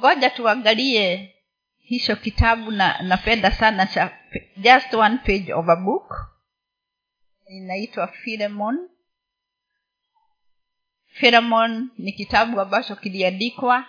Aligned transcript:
ngoja 0.00 0.30
tuangalie 0.30 1.34
hicho 1.78 2.16
kitabu 2.16 2.70
na 2.70 3.02
napenda 3.02 3.50
sana 3.50 3.86
cha 3.86 4.18
just 4.56 4.94
one 4.94 5.18
page 5.18 5.52
of 5.52 5.68
a 5.68 5.76
book. 5.76 6.14
Inaitwa 7.46 8.06
filemon 8.08 8.88
filemon 11.06 11.90
ni 11.98 12.12
kitabu 12.12 12.60
ambacho 12.60 12.96
kiliandikwa 12.96 13.86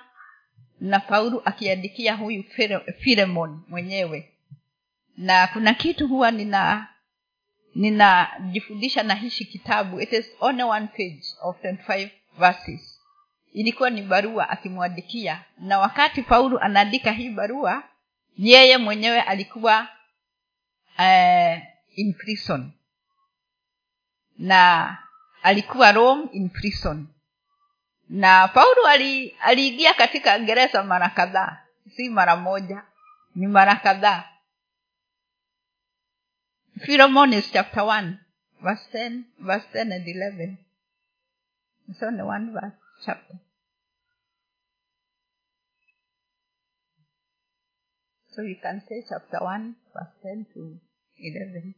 na 0.80 1.00
paulo 1.00 1.42
akiandikia 1.46 2.16
huyu 2.16 2.44
filemon 3.00 3.62
mwenyewe. 3.68 4.34
Na 5.18 5.48
kuna 5.48 5.74
kitu 5.74 6.08
huwa 6.08 6.32
nina 6.32 6.88
ninajifundisha 7.76 9.04
na 9.04 9.16
hishi 9.16 9.46
kitabu. 9.46 10.02
It 10.02 10.14
is 10.14 10.26
only 10.40 10.64
one 10.64 10.88
page 10.88 11.24
of 11.42 11.58
25 11.64 12.10
verses 12.38 12.99
ilikuwa 13.54 13.90
ni 13.90 14.02
barua 14.02 14.50
akimwandikia. 14.50 15.44
Na 15.58 15.80
wakati 15.80 16.24
paulo 16.24 16.60
anaandika 16.60 17.12
hii 17.12 17.30
barua 17.30 17.84
yeye 18.38 18.78
mwenyewe 18.78 19.22
alikuwa 19.22 19.88
uh, 21.00 21.58
in 21.96 22.14
prison. 22.14 22.72
Na 24.38 24.98
alikuwa 25.44 25.92
rome 25.92 26.30
in 26.32 26.50
prison. 26.50 27.08
Na 28.10 28.48
paulo 28.48 28.88
aliingia 29.42 29.94
katika 29.94 30.40
gereza 30.40 30.84
mara 30.84 31.10
kadhaa. 31.10 31.58
Si 31.96 32.10
mara 32.10 32.36
moja 32.36 32.84
ni 33.36 33.48
mara 33.48 33.76
kadhaa. 33.76 34.24
Philomonis 36.80 37.52
chapter 37.52 37.84
1, 37.84 38.14
verse 38.62 39.10
10, 39.10 39.24
verse 39.40 39.68
10 39.74 39.92
and 39.94 40.08
11. 40.08 40.58
It's 41.90 42.04
only 42.04 42.22
one 42.22 42.52
verse, 42.52 42.78
chapter. 43.06 43.36
So 48.32 48.42
you 48.44 48.56
can 48.62 48.82
say 48.88 49.04
chapter 49.10 49.40
1, 49.44 49.76
verse 49.94 50.14
10 50.24 50.46
to 50.54 50.78
11. 51.20 51.74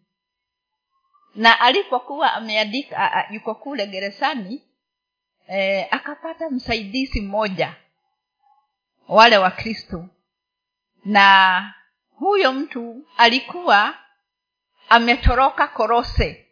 na 1.35 1.59
alipokuwa 1.59 2.33
ameandika 2.33 3.27
yuko 3.31 3.55
kule 3.55 3.87
gerezani 3.87 4.63
eh, 5.47 5.87
akapata 5.91 6.49
msaidizi 6.49 7.21
mmoja 7.21 7.75
wale 9.07 9.37
wa 9.37 9.51
kristo 9.51 10.05
na 11.05 11.73
huyo 12.09 12.53
mtu 12.53 13.07
alikuwa 13.17 13.97
ametoroka 14.89 15.67
korose 15.67 16.47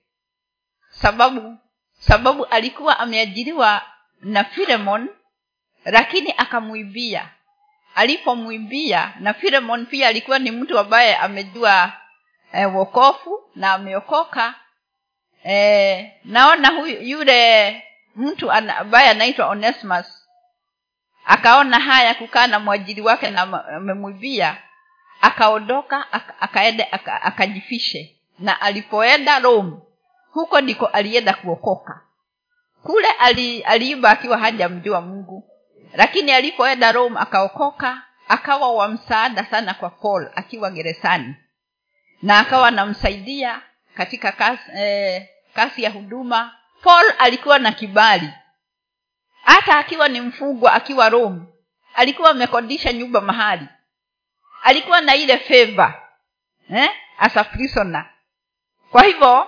sababu 0.89 1.57
sababu 1.99 2.45
alikuwa 2.45 2.99
ameajiriwa 2.99 3.81
na 4.22 4.44
filemon 4.44 5.09
lakini 5.86 6.34
akamwibia. 6.38 7.30
Alipomwibia 7.95 9.14
na 9.20 9.34
filemon 9.34 9.86
pia 9.86 10.08
alikuwa 10.08 10.39
ni 10.39 10.52
mtu 10.52 10.80
ambaye 10.80 11.16
amejua 11.16 11.94
e, 12.53 12.66
wokofu 12.66 13.44
na 13.56 13.73
ameokoka. 13.73 14.56
E, 15.45 16.14
naona 16.25 16.67
huyu 16.67 17.02
yule 17.02 17.84
mtu 18.16 18.52
ambaye 18.52 19.09
anaitwa 19.09 19.47
onesmus 19.47 20.28
akaona 21.25 21.80
haya 21.80 22.16
kukaa 22.16 22.47
na 22.47 22.59
mwajiri 22.59 23.02
wake 23.02 23.30
na 23.30 23.42
amemwibia. 23.75 24.58
Akaondoka 25.22 26.12
akaende 26.40 26.88
akajifishe. 27.22 28.16
Na 28.40 28.62
alipoenda 28.62 29.40
rome 29.40 29.78
huko 30.31 30.62
ndiko 30.62 30.86
alienda 30.86 31.34
kuokoka 31.34 32.02
kule 32.83 33.08
ali, 33.11 33.61
aliiba 33.63 34.09
akiwa 34.09 34.38
hajamjua 34.38 35.02
mungu. 35.02 35.49
Lakini 35.94 36.31
alipoenda 36.31 36.91
rome 36.91 37.19
akaokoka 37.19 38.02
akawa 38.27 38.72
wa 38.73 38.88
msaada 38.88 39.45
sana 39.45 39.73
kwa 39.73 39.89
paul 39.89 40.30
akiwa 40.35 40.72
gerezani. 40.72 41.35
Na 42.22 42.39
akawa 42.39 42.67
anamsaidia 42.67 43.61
katika 43.95 44.31
kasi, 44.31 44.63
eh, 44.75 45.27
kasi 45.53 45.84
ya 45.84 45.90
huduma. 45.90 46.56
Paul 46.84 47.13
alikuwa 47.19 47.59
na 47.59 47.72
kibali. 47.72 48.29
Hata 49.44 49.78
akiwa 49.78 50.07
ni 50.07 50.22
mfungwa 50.22 50.73
akiwa 50.73 51.09
rome 51.09 51.41
alikuwa 51.96 52.29
amekodisha 52.29 52.94
nyumba 52.94 53.22
mahali. 53.22 53.66
Alikuwa 54.63 55.01
na 55.01 55.16
ile 55.16 55.38
feva 55.38 56.01
eh, 56.75 56.90
as 57.17 57.38
a 57.38 57.44
prisoner. 57.44 58.09
Kwa 58.91 59.03
hivyo 59.03 59.47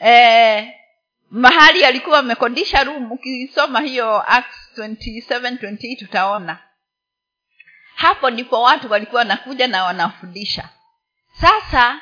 eh, 0.00 0.74
mahali 1.30 1.84
alikuwa 1.84 2.18
amekodisha 2.18 2.84
room 2.84 3.12
ukisoma 3.12 3.80
hiyo 3.80 4.32
acts 4.32 4.78
27 4.78 5.50
28 5.50 6.04
utaona. 6.04 6.58
Hapo 7.94 8.30
ndipo 8.30 8.62
watu 8.62 8.90
walikuwa 8.92 9.18
wanakuja 9.18 9.68
na 9.68 9.84
wanafundisha. 9.84 10.68
Sasa 11.40 12.00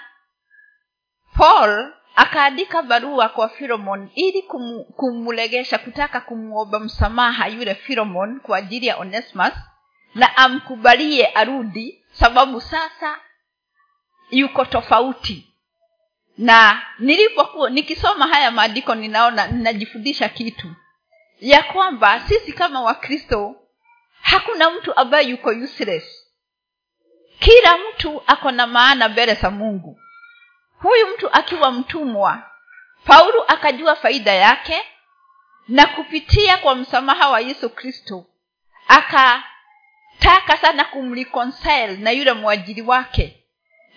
paul 1.38 1.92
akaandika 2.16 2.82
barua 2.82 3.28
kwa 3.28 3.48
filomon 3.48 4.10
ili 4.14 4.42
kum, 4.42 4.84
kumlegesha 4.96 5.78
kutaka 5.78 6.20
kumwomba 6.20 6.80
msamaha 6.80 7.46
yule 7.48 7.74
filomon 7.74 8.40
kwa 8.40 8.58
ajili 8.58 8.86
ya 8.86 8.96
onesmus 8.96 9.52
na 10.14 10.36
amkubalie 10.36 11.26
arudi 11.26 12.04
sababu 12.12 12.60
sasa 12.60 13.18
yuko 14.30 14.64
tofauti 14.64 15.54
na 16.38 16.82
nilipokuwa 16.98 17.70
nikisoma 17.70 18.26
haya 18.26 18.50
maandiko 18.50 18.94
ninaona 18.94 19.46
ninajifundisha 19.46 20.28
kitu. 20.28 20.68
Ya 21.40 21.62
kwamba 21.62 22.20
sisi 22.20 22.52
kama 22.52 22.80
wakristo 22.82 23.54
hakuna 24.20 24.70
mtu 24.70 24.96
ambaye 24.96 25.28
yuko 25.28 25.50
useless. 25.50 26.04
Kila 27.38 27.78
mtu 27.78 28.22
ako 28.26 28.50
na 28.50 28.66
maana 28.66 29.08
mbele 29.08 29.34
za 29.34 29.50
mungu. 29.50 30.00
Huyu 30.78 31.06
mtu 31.14 31.32
akiwa 31.32 31.72
mtumwa 31.72 32.50
paulo 33.04 33.42
akajua 33.42 33.96
faida 33.96 34.32
yake 34.32 34.82
na 35.68 35.86
kupitia 35.86 36.56
kwa 36.56 36.74
msamaha 36.74 37.28
wa 37.28 37.40
yesu 37.40 37.70
kristo 37.70 38.26
akataka 38.88 40.56
sana 40.60 40.84
kumreconcile 40.84 41.96
na 41.96 42.10
yule 42.10 42.32
mwajiri 42.32 42.82
wake 42.82 43.45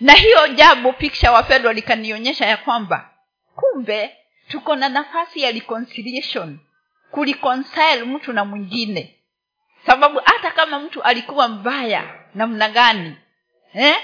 na 0.00 0.12
hiyo 0.12 0.48
jambo 0.48 0.92
piksha 0.92 1.32
wapendwa 1.32 1.72
likanionyesha 1.72 2.46
ya 2.46 2.56
kwamba 2.56 3.10
kumbe 3.56 4.16
tuko 4.48 4.76
na 4.76 4.88
nafasi 4.88 5.42
ya 5.42 5.50
reconciliation 5.50 6.58
kureconcile 7.10 8.04
mtu 8.04 8.32
na 8.32 8.44
mwingine. 8.44 9.16
Sababu 9.86 10.20
hata 10.24 10.50
kama 10.50 10.78
mtu 10.78 11.02
alikuwa 11.02 11.48
mbaya 11.48 12.14
namna 12.34 12.68
gani 12.68 13.16
eh? 13.74 13.96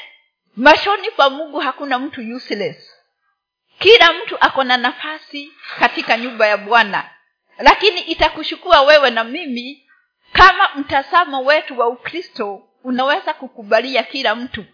mashoni 0.56 1.10
pa 1.10 1.30
mungu 1.30 1.58
hakuna 1.60 1.98
mtu 1.98 2.36
useless. 2.36 2.92
Kila 3.78 4.12
mtu 4.12 4.36
ako 4.40 4.64
na 4.64 4.76
nafasi 4.76 5.52
katika 5.78 6.16
nyumba 6.16 6.46
ya 6.46 6.56
bwana. 6.56 7.10
Lakini 7.58 8.00
itakushukua 8.00 8.82
wewe 8.82 9.10
na 9.10 9.24
mimi 9.24 9.88
kama 10.32 10.68
mtazamo 10.74 11.44
wetu 11.44 11.78
wa 11.78 11.88
ukristo 11.88 12.68
unaweza 12.84 13.34
kukubalia 13.34 14.02
kila 14.02 14.34
mtu 14.34 14.64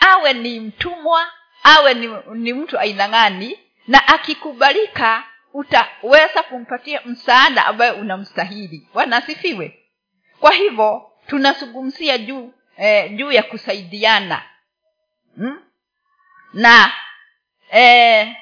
awe 0.00 0.32
ni 0.32 0.60
mtumwa 0.60 1.30
awe 1.62 1.94
ni, 1.94 2.08
ni 2.34 2.52
mtu 2.52 2.78
aina 2.78 3.08
gani 3.08 3.58
na 3.88 4.08
akikubalika 4.08 5.24
utaweza 5.52 6.42
kumpatia 6.42 7.00
msaada 7.04 7.66
ambayo 7.66 7.94
unamstahili. 7.96 8.88
Wanasifiwe 8.94 9.82
kwa 10.40 10.52
hivyo 10.52 11.12
tunazungumzia 11.26 12.18
juu 12.18 12.52
eh, 12.76 13.16
juu 13.16 13.32
ya 13.32 13.42
kusaidiana. 13.42 14.42
Hmm? 15.36 15.62
na 16.52 16.92
eh, 17.70 18.36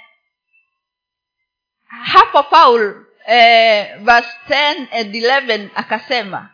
hapo 1.86 2.42
paul 2.42 3.06
eh, 3.26 3.98
verse 4.00 4.30
10 4.48 4.86
and 5.00 5.14
11 5.14 5.68
akasema 5.74 6.50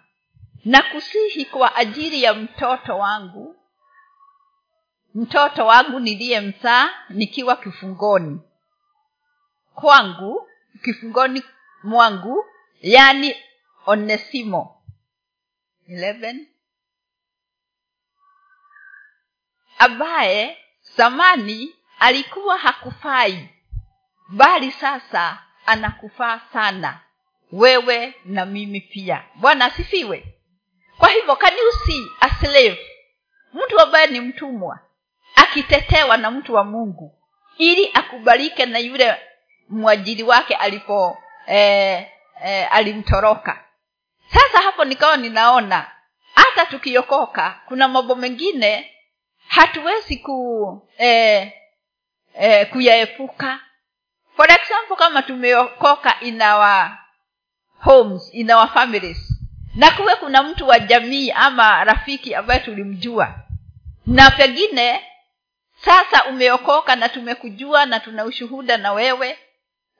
na 0.64 0.82
kusihi 0.82 1.44
kwa 1.44 1.76
ajili 1.76 2.22
ya 2.22 2.34
mtoto 2.34 2.98
wangu 2.98 3.56
mtoto 5.14 5.66
wangu 5.66 6.00
niliyemzaa 6.00 6.90
nikiwa 7.08 7.56
kifungoni. 7.56 8.40
Kwangu 9.74 10.48
kifungoni 10.84 11.42
mwangu 11.82 12.44
yani 12.80 13.36
onesimo. 13.86 14.82
11 15.88 16.46
ambaye 19.78 20.58
zamani 20.96 21.74
alikuwa 21.98 22.58
hakufai 22.58 23.48
bali 24.28 24.72
sasa 24.72 25.42
anakufaa 25.66 26.40
sana. 26.52 27.00
Wewe 27.52 28.14
na 28.24 28.46
mimi 28.46 28.80
pia. 28.80 29.24
Bwana 29.34 29.64
asifiwe. 29.64 30.34
Kwa 30.98 31.08
hivyo 31.08 31.36
kaniusi 31.36 32.10
a 32.20 32.28
slave. 32.30 32.86
Mtu 33.52 33.80
ambaye 33.80 34.06
ni 34.06 34.20
mtumwa 34.20 34.80
akitetewa 35.50 36.16
na 36.16 36.30
mtu 36.30 36.54
wa 36.54 36.64
mungu 36.64 37.18
ili 37.58 37.90
akubalike 37.94 38.66
na 38.66 38.78
yule 38.78 39.16
mwajiri 39.68 40.22
wake 40.22 40.54
alipo 40.54 41.18
eh, 41.46 42.06
eh, 42.44 42.68
alimtoroka. 42.70 43.64
Sasa 44.32 44.58
hapo 44.64 44.84
nikawa 44.84 45.16
ninaona 45.16 45.90
hata 46.34 46.66
tukiokoka 46.66 47.60
kuna 47.68 47.88
mambo 47.88 48.14
mengine 48.14 48.90
hatuwezi 49.48 50.16
ku 50.16 50.88
eh, 50.98 51.52
eh, 52.34 52.70
kuyaepuka. 52.70 53.60
For 54.36 54.52
example 54.52 54.96
kama 54.96 55.22
tumeokoka 55.22 56.20
inawa 56.20 56.98
homes 57.80 58.30
inawa 58.34 58.68
families 58.68 59.40
na 59.74 59.90
kuwe 59.90 60.16
kuna 60.16 60.42
mtu 60.42 60.68
wa 60.68 60.78
jamii 60.78 61.30
ama 61.30 61.84
rafiki 61.84 62.34
ambaye 62.34 62.60
tulimjua 62.60 63.34
na 64.06 64.30
pengine 64.30 65.00
sasa 65.84 66.24
umeokoka 66.24 66.96
na 66.96 67.08
tumekujua 67.08 67.86
na 67.86 68.00
tuna 68.00 68.24
ushuhuda 68.24 68.76
na 68.76 68.92
wewe. 68.92 69.38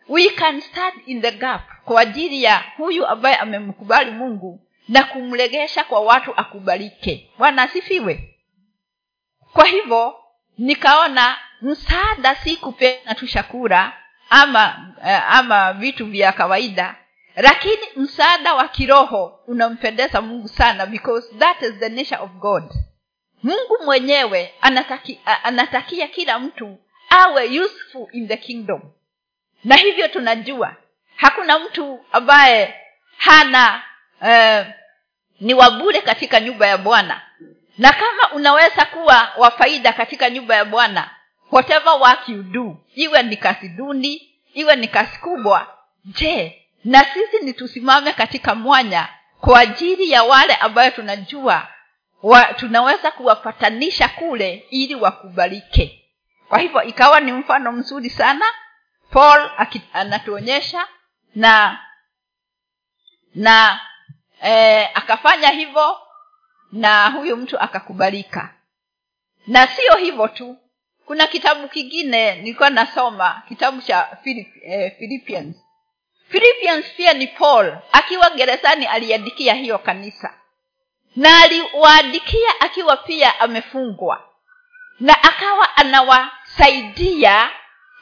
We 0.09 0.29
can 0.31 0.61
stand 0.61 0.95
in 1.07 1.23
the 1.23 1.31
gap 1.33 1.63
kwa 1.85 2.01
ajili 2.01 2.43
ya 2.43 2.65
huyu 2.77 3.07
ambaye 3.07 3.37
amemkubali 3.37 4.11
mungu 4.11 4.67
na 4.89 5.05
kumregesha 5.05 5.85
kwa 5.85 6.01
watu 6.01 6.35
akubalike. 6.37 7.31
Bwana 7.39 7.63
asifiwe. 7.63 8.37
Kwa 9.53 9.65
hivyo 9.67 10.15
nikaona 10.59 11.37
msaada 11.63 12.35
si 12.35 12.57
kupena 12.57 13.15
tu 13.15 13.27
shakura 13.27 13.93
ama 14.31 14.95
eh, 15.07 15.23
ama 15.37 15.73
vitu 15.73 16.07
vya 16.07 16.33
kawaida 16.33 16.97
lakini 17.37 17.83
msaada 17.97 18.55
wa 18.55 18.69
kiroho 18.69 19.41
unampendeza 19.47 20.21
mungu 20.21 20.49
sana 20.49 20.87
because 20.87 21.35
that 21.39 21.63
is 21.63 21.73
the 21.79 21.89
nature 21.89 22.21
of 22.21 22.31
god 22.31 22.65
mungu 23.43 23.79
mwenyewe 23.85 24.55
anataki, 24.61 25.21
anatakia 25.43 26.09
kila 26.09 26.39
mtu 26.39 26.79
awe 27.11 27.61
useful 27.61 28.07
in 28.13 28.29
the 28.29 28.37
kingdom. 28.37 28.81
Na 29.65 29.77
hivyo 29.77 30.09
tunajua 30.09 30.77
hakuna 31.17 31.59
mtu 31.59 32.05
ambaye 32.13 32.75
hana 33.17 33.83
eh, 34.27 34.67
ni 35.41 35.55
wabure 35.55 36.01
katika 36.01 36.41
nyumba 36.41 36.67
ya 36.67 36.79
bwana. 36.79 37.21
Na 37.79 37.93
kama 37.93 38.33
unaweza 38.33 38.85
kuwa 38.85 39.33
wa 39.37 39.51
faida 39.51 39.93
katika 39.93 40.31
nyumba 40.31 40.57
ya 40.57 40.65
bwana 40.65 41.11
whatever 41.53 41.93
work 41.93 42.29
you 42.29 42.43
do 42.43 42.77
iwe 42.95 43.23
ni 43.23 43.37
kazi 43.37 43.69
duni 43.69 44.33
iwe 44.55 44.77
ni 44.77 44.89
kazi 44.89 45.19
kubwa 45.19 45.79
je 46.05 46.67
na 46.85 47.05
sisi 47.05 47.45
ni 47.45 47.53
tusimame 47.53 48.13
katika 48.13 48.55
mwanya 48.55 49.09
kwa 49.41 49.61
ajili 49.61 50.11
ya 50.11 50.23
wale 50.23 50.55
ambayo 50.55 50.91
tunajua 50.91 51.69
wa, 52.23 52.45
tunaweza 52.45 53.11
kuwapatanisha 53.11 54.09
kule 54.09 54.67
ili 54.71 54.95
wakubalike. 54.95 56.05
Kwa 56.49 56.59
hivyo 56.59 56.83
ikawa 56.83 57.21
ni 57.21 57.33
mfano 57.33 57.73
mzuri 57.73 58.11
sana 58.11 58.45
paul 59.11 59.51
anatuonyesha 59.93 60.87
na 61.35 61.81
na 63.35 63.81
e, 64.45 64.85
akafanya 64.95 65.49
hivyo 65.49 65.99
na 66.73 67.09
huyu 67.11 67.37
mtu 67.37 67.59
akakubalika. 67.61 68.55
Na 69.47 69.67
sio 69.67 69.97
hivyo 69.97 70.29
tu 70.29 70.57
kuna 71.07 71.27
kitabu 71.27 71.69
kingine 71.69 72.35
nilikuwa 72.35 72.71
nasoma 72.71 73.43
kitabu 73.49 73.83
cha 73.83 74.19
Philipp, 74.23 74.57
eh, 74.63 74.93
philippians. 74.99 75.57
Philippians 76.29 76.87
pia 76.97 77.13
ni 77.13 77.27
paul 77.27 77.77
akiwa 77.93 78.31
gerezani 78.31 78.87
aliandikia 78.87 79.55
hiyo 79.55 79.79
kanisa 79.79 80.40
na 81.17 81.43
aliwaandikia 81.43 82.61
akiwa 82.61 82.97
pia 82.97 83.41
amefungwa. 83.41 84.25
Na 85.01 85.23
akawa 85.23 85.77
anawasaidia 85.77 87.51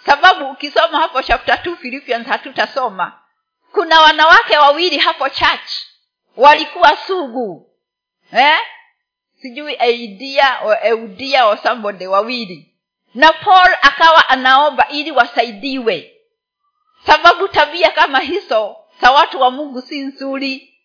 sababu 0.07 0.51
ukisoma 0.51 0.99
hapo 0.99 1.23
chapta 1.23 1.57
t 1.57 1.77
philippians 1.77 2.27
hatutasoma. 2.27 3.13
Kuna 3.73 4.01
wanawake 4.01 4.59
wawili 4.59 4.99
hapo 4.99 5.29
church 5.29 5.71
walikuwa 6.37 6.97
sugu 6.97 7.71
eh? 8.33 8.59
sijui 9.43 9.77
aidia 9.77 10.59
o 10.65 10.75
eudia 10.83 11.47
o 11.47 11.57
somebody 11.57 12.07
wawili. 12.07 12.75
Na 13.15 13.33
paul 13.33 13.77
akawa 13.83 14.29
anaomba 14.29 14.89
ili 14.89 15.13
wasaidiwe. 15.13 16.15
Sababu 17.07 17.49
tabia 17.49 17.91
kama 17.91 18.19
hizo 18.19 18.77
za 19.01 19.11
watu 19.11 19.41
wa 19.41 19.51
mungu 19.51 19.83
si 19.83 20.01
nzuri 20.01 20.78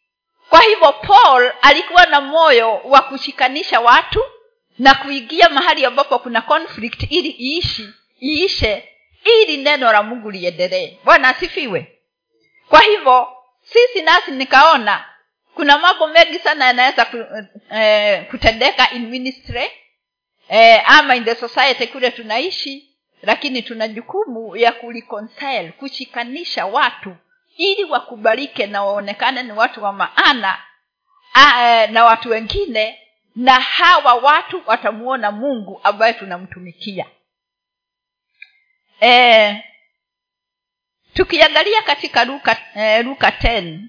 kwa 0.54 0.62
hivyo 0.62 0.94
paul 0.94 1.52
alikuwa 1.62 2.06
na 2.06 2.22
moyo 2.22 2.76
wa 2.84 3.02
kushikanisha 3.02 3.80
watu 3.80 4.24
na 4.80 4.96
kuingia 4.96 5.50
mahali 5.50 5.86
ambapo 5.86 6.20
kuna 6.20 6.42
conflict 6.42 7.12
ili 7.12 7.30
iishi 7.40 7.90
iishe 8.22 8.90
ili 9.24 9.58
neno 9.58 9.92
la 9.92 10.04
mungu 10.04 10.32
liendelee. 10.32 10.98
Bwana 11.04 11.30
asifiwe. 11.30 12.00
Kwa 12.70 12.80
hivyo 12.82 13.28
sisi 13.62 14.02
nasi 14.02 14.32
nikaona 14.32 15.06
kuna 15.56 15.78
mambo 15.78 16.08
mengi 16.08 16.40
sana 16.40 16.66
yanaweza 16.66 17.08
eh, 17.72 18.28
kutendeka 18.30 18.92
in 18.92 19.10
ministry 19.10 19.72
eh, 20.50 20.84
ama 20.92 21.16
in 21.16 21.26
the 21.26 21.36
society 21.36 21.88
kule 21.88 22.12
tunaishi 22.12 22.90
lakini 23.22 23.62
tuna 23.62 23.88
jukumu 23.88 24.56
ya 24.58 24.72
kuliconcile 24.72 25.74
kushikanisha 25.80 26.66
watu 26.66 27.16
ili 27.56 27.84
wakubalike 27.84 28.68
na 28.68 28.84
waonekane 28.84 29.44
ni 29.44 29.52
watu 29.52 29.84
wa 29.84 29.94
maana 29.94 30.62
a, 31.34 31.64
e, 31.68 31.88
na 31.88 32.06
watu 32.06 32.30
wengine 32.30 33.00
na 33.36 33.54
hawa 33.60 34.14
watu 34.14 34.62
watamuona 34.66 35.32
mungu 35.32 35.80
ambaye 35.84 36.14
tunamtumikia. 36.14 37.06
E, 39.02 39.64
tukiangalia 41.14 41.82
katika 41.82 42.26
luka 42.26 42.58
e, 42.76 43.04
luka 43.04 43.30
10 43.30 43.80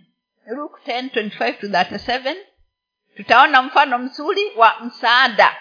luka 0.47 0.81
10 1.01 1.09
25 1.29 1.61
to 1.61 1.67
37 1.67 2.37
tutaona 3.17 3.63
mfano 3.63 3.99
mzuri 3.99 4.51
wa 4.57 4.81
msaada 4.81 5.57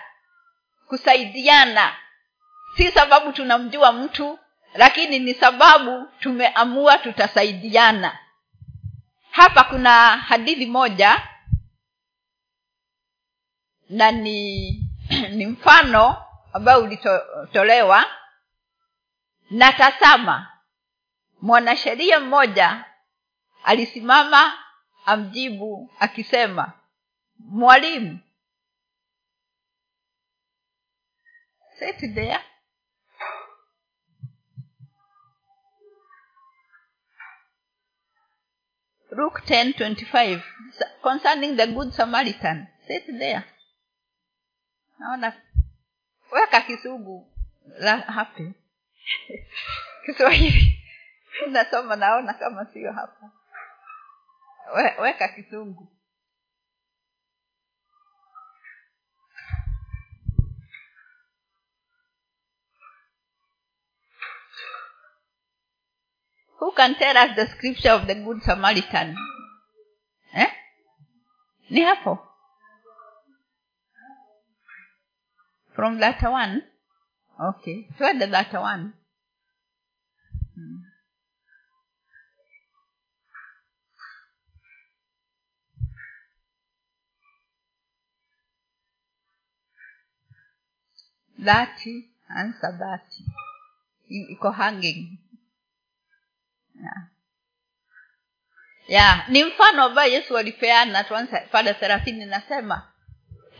kusaidiana. 0.87 1.95
Si 2.77 2.91
sababu 2.91 3.31
tunamjua 3.31 3.91
mtu 3.91 4.39
lakini 4.73 5.19
ni 5.19 5.33
sababu 5.33 6.07
tumeamua 6.19 6.97
tutasaidiana. 6.97 8.19
Hapa 9.31 9.63
kuna 9.63 10.17
hadithi 10.17 10.65
moja 10.65 11.27
na 13.89 14.11
ni 14.11 14.69
ni 15.35 15.45
mfano 15.45 16.23
ambao 16.53 16.81
ulitolewa. 16.83 18.05
Na 19.49 19.73
tasama 19.73 20.51
mwanasheria 21.41 22.19
mmoja 22.19 22.85
alisimama 23.63 24.53
amjibu 25.05 25.91
akisema 25.99 26.73
mwalimu 27.39 28.19
sit 31.79 32.13
there 32.13 32.39
luke 39.15 39.41
10:25 39.45 40.41
concerning 41.01 41.55
the 41.57 41.67
good 41.67 41.93
samaritan. 41.93 42.67
Sit 42.87 43.05
there. 43.19 43.43
Naona. 44.99 45.33
Weka 46.31 46.61
kisugu. 46.61 47.27
La 47.79 47.97
hapi. 47.97 48.53
Kiswahili. 50.05 50.79
Nasoma 51.49 51.95
naona 51.95 52.33
kama 52.33 52.65
sio 52.73 52.91
hapa. 52.91 53.31
We, 54.75 54.95
weka 55.01 55.27
kisungu 55.27 55.87
who 66.63 66.71
can 66.71 66.95
tell 66.95 67.17
us 67.17 67.35
the 67.35 67.45
scripture 67.47 67.89
of 67.91 68.07
the 68.07 68.15
good 68.15 68.41
samaritan? 68.41 69.17
Eh? 70.33 70.47
ni 71.69 71.81
hapo. 71.81 72.19
From 75.75 75.99
that 75.99 76.21
one? 76.21 76.63
Okay. 77.49 77.87
Twende 77.97 78.31
that 78.31 78.53
one. 78.53 78.93
Hmm. 80.55 80.79
thirty 91.43 92.07
answer 92.29 92.71
thirty 92.79 93.23
iko 94.33 94.53
hanging 94.55 95.17
yeah. 98.87 99.29
ni 99.29 99.43
mfano 99.43 99.83
ambayo 99.83 100.11
yesu 100.13 100.37
alipeana 100.37 101.03
pale 101.51 101.73
thelathini 101.73 102.25
nasema 102.25 102.91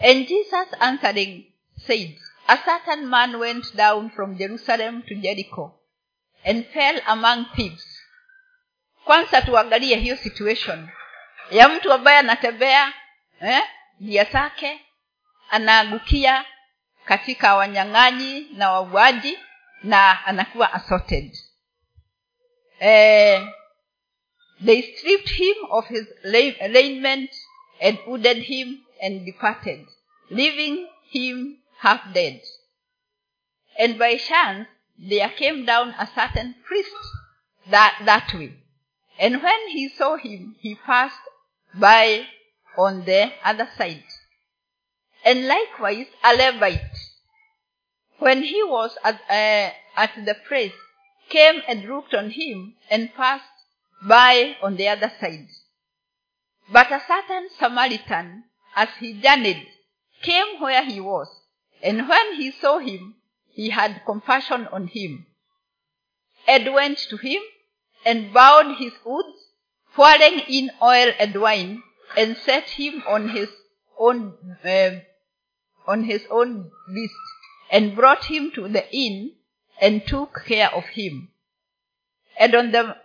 and 0.01 0.27
jesus 0.27 0.67
answering 0.79 1.53
said 1.87 2.19
a 2.47 2.57
certain 2.57 3.05
man 3.05 3.35
went 3.35 3.75
down 3.75 4.09
from 4.09 4.35
jerusalem 4.35 5.01
to 5.01 5.15
jericho 5.15 5.79
and 6.45 6.65
fell 6.65 7.01
among 7.05 7.45
thieves 7.55 7.99
kwanza 9.05 9.41
tuangalie 9.41 9.95
hiyo 9.97 10.17
situation 10.17 10.89
ya 11.51 11.69
mtu 11.69 11.93
ambaye 11.93 12.17
anatembea 12.17 12.93
eh? 13.41 13.63
zake 14.31 14.81
anaagukia 15.49 16.45
katika 17.05 17.55
wanyang'anyi 17.55 18.39
na 18.53 18.71
wauaji 18.71 19.39
na 19.83 20.25
anakuwa 20.25 20.73
assaulted 20.73 21.37
eh, 22.83 23.45
they 24.61 24.81
stripped 24.81 25.29
him 25.29 25.55
of 25.71 25.85
his 25.87 26.07
raiment 26.23 27.29
and 27.81 27.97
wounded 28.07 28.37
him 28.37 28.81
and 29.01 29.25
departed 29.25 29.85
leaving 30.29 30.87
him 31.09 31.57
half 31.79 32.13
dead. 32.13 32.41
And 33.77 33.97
by 33.97 34.17
chance 34.17 34.67
there 34.97 35.29
came 35.29 35.65
down 35.65 35.89
a 35.89 36.07
certain 36.13 36.55
priest 36.65 36.91
that, 37.69 38.01
that 38.05 38.33
way. 38.33 38.53
And 39.19 39.41
when 39.41 39.67
he 39.69 39.89
saw 39.89 40.17
him 40.17 40.55
he 40.59 40.75
passed 40.75 41.19
by 41.75 42.25
on 42.77 43.05
the 43.05 43.31
other 43.43 43.67
side. 43.77 44.03
And 45.25 45.47
likewise 45.47 46.07
a 46.23 46.35
levite. 46.35 46.81
When 48.19 48.43
he 48.43 48.63
was 48.63 48.97
at, 49.03 49.19
uh, 49.29 49.73
at 49.97 50.11
the 50.25 50.35
place 50.47 50.73
came 51.29 51.61
and 51.67 51.85
looked 51.85 52.13
on 52.13 52.29
him 52.29 52.75
and 52.89 53.13
passed 53.13 53.43
by 54.07 54.55
on 54.61 54.75
the 54.75 54.87
other 54.87 55.11
side. 55.19 55.47
But 56.71 56.91
a 56.91 57.01
certain 57.07 57.49
samaritan 57.57 58.45
as 58.75 58.89
he 58.99 59.13
journeyed 59.13 59.67
came 60.21 60.59
where 60.59 60.83
he 60.83 60.99
was 60.99 61.27
and 61.81 62.07
when 62.07 62.35
he 62.35 62.51
saw 62.51 62.79
him 62.79 63.15
he 63.51 63.69
had 63.69 64.05
compassion 64.05 64.67
on 64.71 64.87
him 64.87 65.25
and 66.47 66.73
went 66.73 66.97
to 66.97 67.17
him 67.17 67.41
and 68.05 68.33
bowed 68.33 68.77
his 68.77 68.93
wounds 69.05 69.37
pouring 69.93 70.39
in 70.47 70.71
oil 70.81 71.11
and 71.19 71.39
wine 71.39 71.83
and 72.17 72.37
set 72.37 72.69
him 72.69 73.03
on 73.07 73.29
his 73.29 73.49
own 73.97 74.33
uh, 74.65 74.91
on 75.85 76.03
his 76.03 76.25
own 76.31 76.71
beast 76.93 77.13
and 77.71 77.95
brought 77.95 78.25
him 78.25 78.51
to 78.51 78.67
the 78.67 78.85
inn 78.95 79.33
and 79.83 80.07
took 80.07 80.45
care 80.47 80.73
of 80.73 80.85
him. 80.85 81.27
And 82.39 82.55
on 82.55 82.71
the 82.71 82.95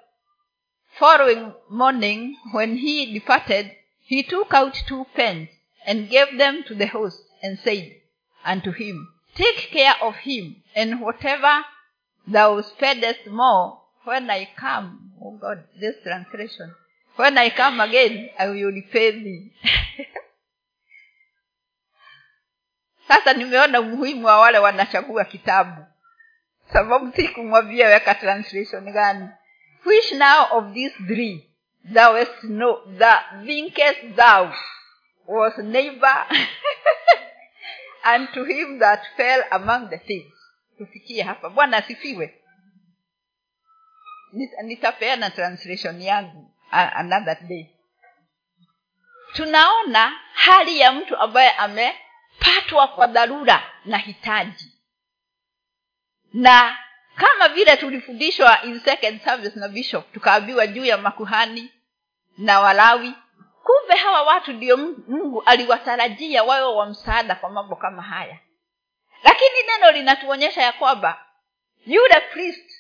following 0.99 1.52
morning 1.68 2.37
when 2.52 2.76
he 2.76 3.12
departed 3.12 3.73
he 4.00 4.23
took 4.23 4.54
out 4.54 4.75
two 4.87 5.04
pence 5.14 5.50
and 5.85 6.08
gave 6.08 6.38
them 6.38 6.62
to 6.68 6.75
the 6.76 6.87
host 6.87 7.20
and 7.42 7.58
said 7.58 7.97
unto 8.44 8.70
him 8.73 9.08
take 9.35 9.70
care 9.70 9.94
of 10.02 10.14
him 10.16 10.56
and 10.75 11.00
whatever 11.00 11.64
thou 12.26 12.61
spendest 12.61 13.26
more 13.26 13.80
when 14.04 14.28
i 14.30 14.49
come 14.56 15.12
oh 15.23 15.38
god 15.40 15.62
this 15.80 15.94
translation 16.02 16.73
when 17.16 17.38
i 17.38 17.49
come 17.50 17.80
again 17.80 18.28
i 18.38 18.49
will 18.49 18.73
repay 18.73 19.11
thee. 19.11 19.52
Sasa 23.08 23.32
nimeona 23.35 23.80
umuhimu 23.80 24.26
wa 24.26 24.38
wale 24.40 24.58
wanachagua 24.58 25.25
kitabu 25.25 25.85
sababu 26.72 27.12
sikumwambia 27.16 27.88
weka 27.88 28.14
translation 28.14 28.92
gani? 28.92 29.28
Which 29.84 30.12
now 30.12 30.46
of 30.50 30.75
these 30.75 30.94
three 31.06 31.50
thou 31.92 32.12
west 32.12 32.42
no 32.42 32.82
the 32.98 33.44
thinkest 33.46 34.16
thou 34.16 34.52
was 35.26 35.58
neighbor 35.58 36.26
and 38.04 38.28
to 38.32 38.44
him 38.44 38.78
that 38.78 39.00
fell 39.16 39.44
among 39.50 39.88
the 39.90 39.98
things 39.98 40.32
tufikie 40.78 41.22
hapa. 41.22 41.50
Bwana 41.50 41.76
asifiwe. 41.76 42.34
Nitapeana 44.62 45.30
translation 45.30 46.02
yangu 46.02 46.54
another 46.70 47.38
day. 47.40 47.66
Tunaona 49.32 50.20
hali 50.32 50.78
ya 50.80 50.92
mtu 50.92 51.16
ambaye 51.16 51.50
amepatwa 51.50 52.88
kwa 52.88 53.06
dharura 53.06 53.62
na 53.84 53.98
hitaji 53.98 54.77
na 56.32 56.78
kama 57.16 57.49
vile 57.49 57.76
tulifundishwa 57.76 58.62
in 58.62 58.80
second 58.80 59.20
service 59.25 59.58
na 59.61 59.68
bishop 59.68 60.12
tukaambiwa 60.12 60.66
juu 60.66 60.85
ya 60.85 60.99
makuhani 60.99 61.73
na 62.38 62.61
walawi 62.61 63.12
kumbe 63.62 63.97
hawa 64.02 64.23
watu 64.23 64.52
ndio 64.52 64.76
mungu 64.76 65.42
aliwatarajia 65.42 66.44
wawe 66.44 66.75
wa 66.76 66.87
msaada 66.87 67.35
kwa 67.35 67.50
mambo 67.50 67.76
kama 67.76 68.02
haya. 68.02 68.38
Lakini 69.23 69.62
neno 69.66 69.90
linatuonyesha 69.92 70.62
ya 70.62 70.73
kwamba 70.73 71.26
yule 71.87 72.20
priest 72.32 72.70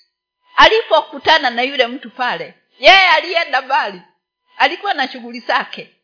alipokutana 0.56 1.50
na 1.50 1.62
yule 1.62 1.86
mtu 1.86 2.10
pale 2.10 2.54
yeye 2.78 3.08
alienda 3.16 3.62
mbali 3.62 4.02
alikuwa 4.58 4.94
na 4.94 5.08
shughuli 5.08 5.40
zake. 5.40 5.94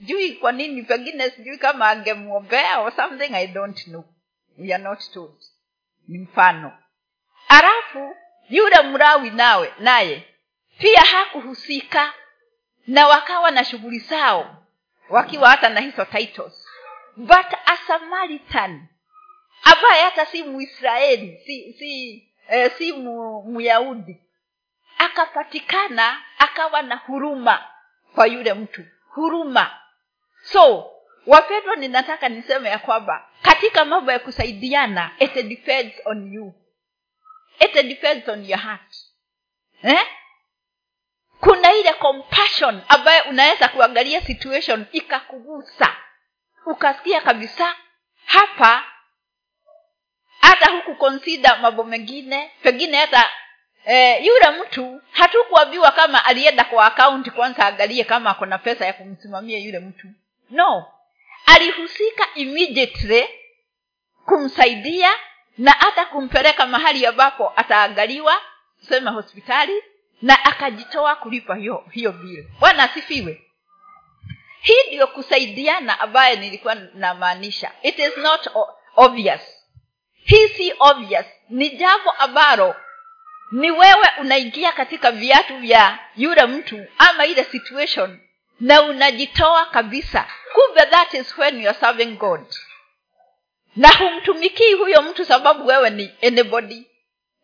Jui 0.00 0.32
kwa 0.32 0.52
nini 0.52 0.82
pengine 0.82 1.30
sijui 1.30 1.58
kama 1.58 1.88
angemwombea 1.88 2.78
or 2.80 2.92
something 2.92 3.34
i 3.34 3.46
don't 3.46 3.84
know. 3.84 4.04
We 4.58 4.74
are 4.74 4.82
not 4.82 5.12
told. 5.12 5.42
Ni 6.08 6.18
mfano 6.18 6.78
alafu 7.48 8.16
yule 8.48 8.82
mrawi 8.82 9.30
nawe 9.30 9.74
naye 9.78 10.22
pia 10.78 11.00
hakuhusika 11.00 12.12
na 12.86 13.06
wakawa 13.06 13.50
na 13.50 13.64
shughuli 13.64 13.98
zao 13.98 14.56
wakiwa 15.08 15.48
hata 15.50 15.68
na 15.68 15.80
hizo 15.80 16.04
titles. 16.04 16.66
But 17.16 17.46
a 17.66 17.76
samaritan 17.76 18.86
ambaye 19.64 20.02
hata 20.02 20.26
si 20.26 20.42
muisraeli 20.42 21.38
si 21.46 21.72
si 21.72 22.24
eh, 22.48 22.72
si 22.78 22.92
mu, 22.92 23.42
myahudi 23.42 24.16
akapatikana 24.98 26.22
akawa 26.38 26.82
na 26.82 26.96
huruma 26.96 27.64
kwa 28.14 28.26
yule 28.26 28.54
mtu. 28.54 28.84
Huruma. 29.08 29.80
So 30.42 30.90
wapendwa 31.26 31.76
ninataka 31.76 32.28
niseme 32.28 32.68
ya 32.68 32.78
kwamba 32.78 33.28
katika 33.42 33.84
mambo 33.84 34.12
ya 34.12 34.18
kusaidiana 34.18 35.10
it 35.18 35.34
depends 35.34 35.94
on 36.04 36.32
you 36.32 36.54
it 37.60 37.86
depends 37.88 38.28
on 38.28 38.44
your 38.44 38.58
heart. 38.60 38.94
Eh? 39.82 40.06
kuna 41.40 41.72
ile 41.74 41.92
compassion 41.92 42.82
ambayo 42.88 43.24
unaweza 43.24 43.68
kuangalia 43.68 44.20
situation 44.20 44.86
ikakugusa. 44.92 45.96
Ukasikia 46.66 47.20
kabisa 47.20 47.76
hapa 48.24 48.84
hata 50.40 50.70
huku 50.70 50.94
consider 50.94 51.58
mambo 51.60 51.84
mengine 51.84 52.50
pengine 52.62 52.96
hata 52.96 53.30
eh, 53.84 54.26
yule 54.26 54.50
mtu 54.50 55.02
hatukuambiwa 55.12 55.90
kama 55.90 56.24
alienda 56.24 56.64
kwa 56.64 56.86
akaunti 56.86 57.30
kwanza 57.30 57.66
angalie 57.66 58.04
kama 58.04 58.30
akona 58.30 58.58
pesa 58.58 58.86
ya 58.86 58.92
kumsimamia 58.92 59.58
yule 59.58 59.78
mtu. 59.78 60.06
No. 60.50 60.92
Alihusika 61.46 62.26
immediately 62.34 63.28
kumsaidia 64.26 65.10
na 65.58 65.70
hata 65.72 66.04
kumpeleka 66.04 66.66
mahali 66.66 67.06
ambapo 67.06 67.52
ataangaliwa 67.56 68.40
sema 68.88 69.10
hospitali 69.10 69.82
na 70.22 70.44
akajitoa 70.44 71.16
kulipa 71.16 71.54
hiyo 71.54 71.84
hiyo 71.90 72.12
bili 72.12 72.48
bwana 72.60 72.82
asifiwe. 72.82 73.42
Hii 74.60 74.86
ndiyo 74.86 75.06
kusaidiana 75.06 76.00
ambayo 76.00 76.36
nilikuwa 76.36 76.74
namaanisha. 76.74 77.70
It 77.82 77.98
is 77.98 78.16
not 78.16 78.48
obvious. 78.96 79.40
Hii 80.14 80.48
si 80.48 80.74
obvious. 80.78 81.26
Ni 81.48 81.70
jambo 81.70 82.10
ambalo 82.10 82.74
ni 83.52 83.70
wewe 83.70 84.06
unaingia 84.20 84.72
katika 84.72 85.12
viatu 85.12 85.56
vya 85.58 85.98
yule 86.16 86.46
mtu 86.46 86.86
ama 86.98 87.26
ile 87.26 87.44
situation 87.44 88.20
na 88.60 88.82
unajitoa 88.82 89.66
kabisa. 89.66 90.26
Kumbe 90.54 90.86
that 90.86 91.14
is 91.14 91.38
when 91.38 91.60
you 91.62 91.68
are 91.70 91.78
serving 91.78 92.16
god 92.16 92.46
na 93.76 93.88
humtumikii 93.88 94.74
huyo 94.74 95.02
mtu 95.02 95.24
sababu 95.24 95.66
wewe 95.66 95.90
ni 95.90 96.14
anybody. 96.26 96.86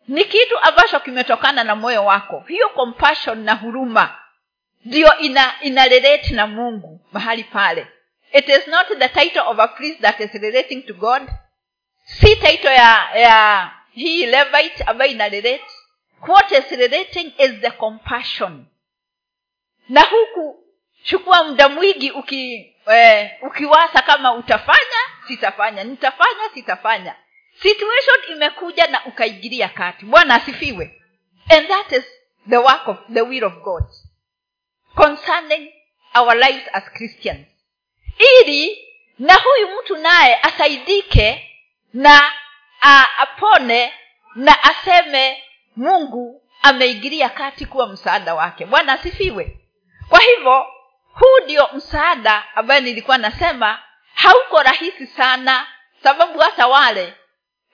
Ni 0.07 0.25
kitu 0.25 0.59
ambacho 0.61 0.99
kimetokana 0.99 1.63
na 1.63 1.75
moyo 1.75 2.05
wako. 2.05 2.43
Hiyo 2.47 2.69
compassion 2.69 3.43
na 3.43 3.53
huruma 3.53 4.19
ndiyo 4.85 5.17
ina 5.17 5.53
ina 5.61 5.85
na 6.31 6.47
mungu 6.47 7.01
mahali 7.11 7.43
pale. 7.43 7.87
It 8.33 8.49
is 8.49 8.67
not 8.67 8.87
the 8.99 9.09
title 9.09 9.41
of 9.41 9.59
a 9.59 9.67
priest 9.67 10.01
that 10.01 10.19
is 10.19 10.33
relating 10.33 10.81
to 10.85 10.93
god. 10.93 11.29
Si 12.03 12.35
title 12.35 12.73
ya 12.75 13.09
ya 13.15 13.71
hii 13.91 14.25
levite 14.25 14.83
ambayo 14.83 15.11
ina 15.11 15.29
what 16.27 16.51
is 16.51 16.71
relating 16.71 17.33
is 17.37 17.51
the 17.61 17.71
compassion. 17.71 18.65
Na 19.89 20.01
huku 20.01 20.63
chukua 21.03 21.43
muda 21.43 21.69
mwingi 21.69 22.11
uki 22.11 22.75
eh, 22.91 23.31
ukiwasa 23.41 24.01
kama 24.01 24.33
utafanya 24.33 24.99
sitafanya 25.27 25.83
nitafanya 25.83 26.49
sitafanya. 26.53 27.15
Situation 27.61 28.17
imekuja 28.31 28.87
na 28.87 29.05
ukaigiria 29.05 29.69
kati. 29.69 30.05
Bwana 30.05 30.35
asifiwe. 30.35 31.01
And 31.49 31.67
that 31.67 31.91
is 31.91 32.05
the 32.49 32.57
work 32.57 32.87
of 32.87 32.97
the 33.13 33.21
will 33.21 33.43
of 33.43 33.53
god. 33.63 33.83
Concerning 34.95 35.71
our 36.15 36.35
lives 36.35 36.67
as 36.73 36.83
christians. 36.93 37.47
Ili 38.19 38.77
na 39.19 39.33
huyu 39.35 39.67
mtu 39.81 39.97
naye 39.97 40.39
asaidike 40.41 41.51
na 41.93 42.31
a, 42.81 43.05
apone 43.17 43.93
na 44.35 44.63
aseme 44.63 45.43
mungu 45.75 46.41
ameigiria 46.61 47.29
kati 47.29 47.65
kuwa 47.65 47.87
msaada 47.87 48.35
wake. 48.35 48.65
Bwana 48.65 48.93
asifiwe. 48.93 49.57
Kwa 50.09 50.19
hivyo 50.19 50.65
huu 51.13 51.39
ndio 51.43 51.69
msaada 51.73 52.43
ambaye 52.55 52.81
nilikuwa 52.81 53.17
nasema 53.17 53.83
hauko 54.25 54.63
rahisi 54.63 55.07
sana 55.07 55.67
sababu 56.03 56.39
hata 56.39 56.67
wale 56.67 57.13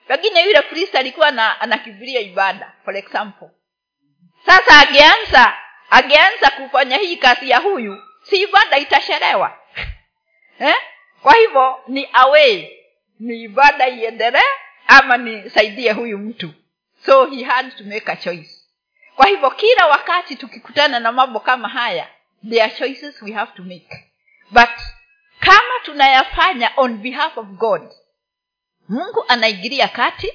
pengine 0.08 0.44
yule 0.44 0.62
kristo 0.62 0.98
alikuwa 0.98 1.30
na 1.30 1.60
anakibiria 1.60 2.20
ibada 2.20 2.72
for 2.84 2.96
example. 2.96 3.48
Sasa 4.46 4.78
angeanza 4.88 5.56
angeanza 5.90 6.50
kufanya 6.50 6.96
hii 6.96 7.16
kazi 7.16 7.50
ya 7.50 7.58
huyu 7.58 8.02
si 8.22 8.42
ibada 8.42 8.78
itashelewa 8.78 9.58
eh? 10.60 10.76
kwa 11.22 11.34
hivyo 11.34 11.80
ni 11.86 12.08
away 12.12 12.78
ni 13.20 13.42
ibada 13.42 13.88
iendelee 13.88 14.50
ama 14.86 15.16
nisaidie 15.16 15.92
huyu 15.92 16.18
mtu. 16.18 16.54
So 17.06 17.26
he 17.26 17.42
had 17.44 17.70
to 17.76 17.84
make 17.84 18.12
a 18.12 18.16
choice. 18.16 18.50
Kwa 19.16 19.26
hivyo 19.26 19.50
kila 19.50 19.86
wakati 19.86 20.36
tukikutana 20.36 21.00
na 21.00 21.12
mambo 21.12 21.40
kama 21.40 21.68
haya 21.68 22.08
there 22.48 22.62
are 22.62 22.74
choices 22.74 23.22
we 23.22 23.32
have 23.32 23.52
to 23.56 23.62
make. 23.62 23.88
But 24.50 24.70
kama 25.46 25.74
tunayafanya 25.84 26.70
on 26.76 26.98
behalf 26.98 27.38
of 27.38 27.46
god 27.46 27.82
mungu 28.88 29.24
anaingilia 29.28 29.88
kati 29.88 30.32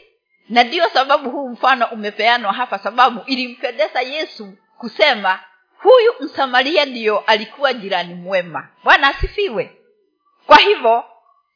na 0.50 0.64
ndiyo 0.64 0.90
sababu 0.90 1.30
huu 1.30 1.50
mfano 1.50 1.86
umepeanwa 1.86 2.54
hapa 2.54 2.80
sababu 2.80 3.22
ilimpendeza 3.26 4.02
yesu 4.02 4.58
kusema 4.78 5.40
huyu 5.80 6.16
msamaria 6.20 6.86
ndiyo 6.86 7.20
alikuwa 7.20 7.74
jirani 7.74 8.14
mwema 8.14 8.68
bwana 8.84 9.08
asifiwe 9.08 9.78
kwa 10.48 10.58
hivyo 10.58 11.06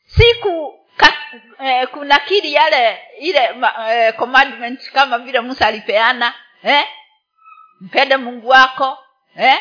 siku 0.06 0.80
ka, 0.98 1.14
eh, 1.60 1.88
kunakiri 1.88 2.54
yale 2.54 3.00
ile 3.20 3.50
eh, 3.90 4.14
commandment 4.16 4.92
kama 4.92 5.18
vile 5.20 5.40
musa 5.40 5.68
alipeana 5.68 6.34
eh? 6.64 6.86
mpende 7.82 8.18
mungu 8.18 8.48
wako 8.50 8.98
eh? 9.38 9.60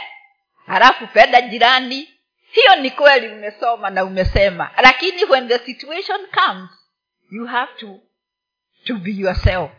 halafu 0.66 1.06
penda 1.06 1.40
jirani 1.40 2.14
hiyo 2.50 2.76
ni 2.76 2.90
kweli 2.90 3.28
umesoma 3.28 3.90
na 3.90 4.04
umesema. 4.04 4.70
Lakini 4.82 5.24
when 5.24 5.48
the 5.48 5.58
situation 5.58 6.20
comes 6.26 6.70
you 7.30 7.46
have 7.46 7.72
to 7.80 8.00
to 8.84 8.94
be 8.94 9.10
yourself. 9.10 9.70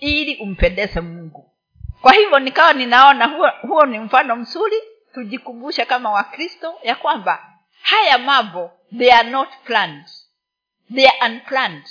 Ili 0.00 0.36
umpendeze 0.36 1.00
mungu. 1.00 1.54
Kwa 2.02 2.12
hivyo 2.12 2.38
nikawa 2.38 2.72
ninaona 2.72 3.26
huo, 3.26 3.50
huo 3.62 3.86
ni 3.86 3.98
mfano 3.98 4.36
mzuri 4.36 4.76
tujikumbushe 5.14 5.84
kama 5.84 6.10
wakristo 6.10 6.78
ya 6.82 6.94
kwamba 6.94 7.54
haya 7.82 8.18
mambo 8.18 8.72
they 8.98 9.12
are 9.14 9.30
not 9.30 9.48
planned. 9.64 10.06
They 10.94 11.06
are 11.08 11.32
unplanned 11.34 11.86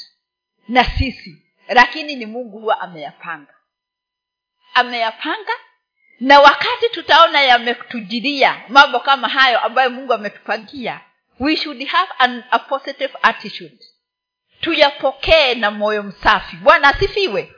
na 0.68 0.84
sisi. 0.84 1.44
Lakini 1.68 2.16
ni 2.16 2.26
mungu 2.26 2.60
huwa 2.60 2.82
ameyapanga. 2.82 3.54
Ameyapanga 4.74 5.52
na 6.20 6.40
wakati 6.40 6.90
tutaona 6.92 7.42
yametujiria 7.42 8.62
mambo 8.68 9.00
kama 9.00 9.28
hayo 9.28 9.60
ambayo 9.60 9.90
mungu 9.90 10.14
ametupangia 10.14 11.02
we 11.40 11.56
should 11.56 11.88
have 11.88 12.12
an, 12.18 12.44
a 12.52 12.60
positive 12.60 13.14
attitude. 13.22 13.78
Tuyapokee 14.62 15.56
na 15.56 15.72
moyo 15.72 16.04
msafi. 16.04 16.56
Bwana 16.56 16.88
asifiwe. 16.90 17.54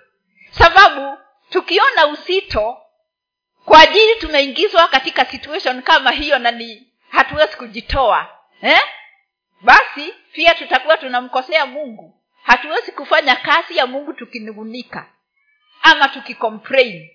Sababu 0.52 1.18
tukiona 1.50 2.08
uzito 2.08 2.78
kwa 3.66 3.80
ajili 3.82 4.16
tumeingizwa 4.16 4.88
katika 4.88 5.26
situation 5.26 5.82
kama 5.82 6.12
hiyo 6.12 6.40
na 6.40 6.52
ni 6.52 6.88
hatuwezi 7.10 7.56
kujitoa 7.58 8.30
eh? 8.62 8.80
basi 9.62 10.14
pia 10.34 10.56
tutakuwa 10.56 10.98
tunamkosea 10.98 11.66
mungu. 11.66 12.22
Hatuwezi 12.44 12.92
kufanya 12.92 13.36
kazi 13.36 13.78
ya 13.78 13.88
mungu 13.88 14.14
tukinungunika 14.14 15.10
ama 15.82 16.08
tukicomplain 16.08 17.10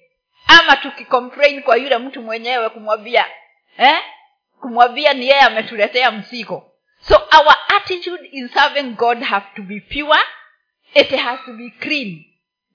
ama 0.46 0.76
tukicomplain 0.76 1.62
kwa 1.62 1.76
yule 1.76 1.98
mtu 1.98 2.22
mwenyewe 2.22 2.68
kumwambia 2.70 3.26
eh? 3.78 4.02
kumwambia 4.60 5.12
ni 5.12 5.28
yeye 5.28 5.40
ametuletea 5.40 6.10
mzigo. 6.10 6.70
So 7.00 7.14
our 7.38 7.56
attitude 7.76 8.26
in 8.26 8.48
serving 8.48 8.82
god 8.96 9.22
have 9.22 9.46
to 9.56 9.62
be 9.62 9.80
pure. 9.80 10.20
It 10.94 11.10
has 11.16 11.40
to 11.44 11.52
be 11.52 11.70
clean. 11.70 12.24